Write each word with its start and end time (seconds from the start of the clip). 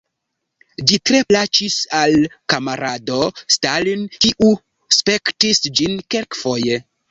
Ĝi 0.91 0.95
tre 1.09 1.19
plaĉis 1.31 1.75
al 1.97 2.15
kamarado 2.55 3.19
Stalin, 3.57 4.09
kiu 4.27 4.51
spektis 4.99 5.65
ĝin 5.81 5.97
kelkfoje. 6.17 6.85